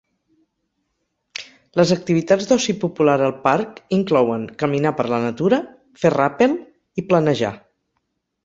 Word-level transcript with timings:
Les 1.79 1.91
activitats 1.95 2.47
d'oci 2.51 2.75
popular 2.85 3.19
al 3.25 3.35
parc 3.45 3.77
inclouen 3.99 4.49
caminar 4.65 4.95
per 5.03 5.07
la 5.15 5.21
natura, 5.29 5.63
fer 6.05 6.15
ràpel 6.19 6.61
i 7.03 7.09
planejar. 7.13 7.55